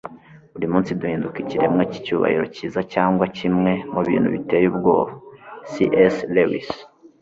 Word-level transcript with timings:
buri 0.53 0.67
munsi 0.73 0.91
duhinduka 0.99 1.37
ikiremwa 1.43 1.83
cy'icyubahiro 1.91 2.45
cyiza 2.55 2.81
cyangwa 2.93 3.25
kimwe 3.37 3.71
mu 3.93 4.01
bintu 4.07 4.27
biteye 4.35 4.65
ubwoba- 4.71 5.11
c 5.69 5.71
s 6.13 6.15
lewis 6.35 6.69